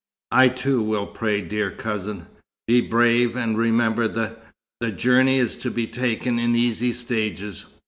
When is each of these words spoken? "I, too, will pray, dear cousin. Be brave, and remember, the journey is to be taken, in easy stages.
"I, 0.31 0.49
too, 0.49 0.81
will 0.81 1.05
pray, 1.05 1.41
dear 1.41 1.69
cousin. 1.69 2.25
Be 2.67 2.81
brave, 2.81 3.35
and 3.35 3.55
remember, 3.55 4.07
the 4.07 4.91
journey 4.93 5.37
is 5.37 5.55
to 5.57 5.69
be 5.69 5.85
taken, 5.85 6.39
in 6.39 6.55
easy 6.55 6.91
stages. 6.91 7.65